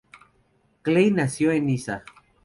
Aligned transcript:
Klein 0.81 1.13
nació 1.17 1.51
en 1.51 1.67
Niza. 1.67 2.03